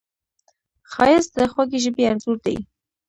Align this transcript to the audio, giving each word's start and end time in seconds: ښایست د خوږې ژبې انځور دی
ښایست 0.91 1.31
د 1.37 1.39
خوږې 1.51 1.79
ژبې 1.83 2.03
انځور 2.11 2.37
دی 2.45 2.57